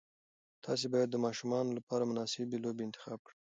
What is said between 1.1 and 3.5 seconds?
د ماشومانو لپاره مناسب لوبې انتخاب کړئ.